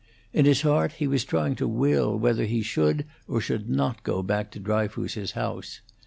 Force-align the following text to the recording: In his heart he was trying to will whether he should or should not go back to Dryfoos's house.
In 0.33 0.45
his 0.45 0.63
heart 0.63 0.93
he 0.93 1.05
was 1.05 1.23
trying 1.23 1.53
to 1.57 1.67
will 1.67 2.17
whether 2.17 2.45
he 2.45 2.63
should 2.63 3.05
or 3.27 3.39
should 3.39 3.69
not 3.69 4.01
go 4.01 4.23
back 4.23 4.49
to 4.49 4.59
Dryfoos's 4.59 5.33
house. 5.33 5.81